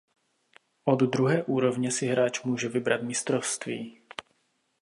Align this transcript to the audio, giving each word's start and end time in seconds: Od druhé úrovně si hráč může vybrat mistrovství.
Od 0.85 0.99
druhé 1.03 1.43
úrovně 1.43 1.91
si 1.91 2.07
hráč 2.07 2.41
může 2.43 2.69
vybrat 2.69 3.01
mistrovství. 3.03 4.01